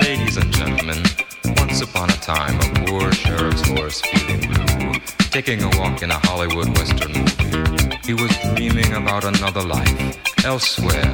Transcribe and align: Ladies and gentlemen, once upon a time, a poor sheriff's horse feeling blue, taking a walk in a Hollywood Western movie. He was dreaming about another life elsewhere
Ladies 0.00 0.36
and 0.36 0.52
gentlemen, 0.52 1.02
once 1.56 1.80
upon 1.80 2.08
a 2.08 2.12
time, 2.18 2.54
a 2.60 2.86
poor 2.86 3.10
sheriff's 3.10 3.66
horse 3.66 4.00
feeling 4.00 4.42
blue, 4.42 4.92
taking 5.32 5.60
a 5.64 5.68
walk 5.76 6.02
in 6.02 6.12
a 6.12 6.20
Hollywood 6.28 6.68
Western 6.78 7.12
movie. 7.12 7.98
He 8.04 8.14
was 8.14 8.30
dreaming 8.54 8.92
about 8.92 9.24
another 9.24 9.62
life 9.62 10.44
elsewhere 10.44 11.12